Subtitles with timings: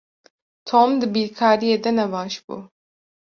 [0.67, 2.57] Tom di bîrkariyê de ne baş bû.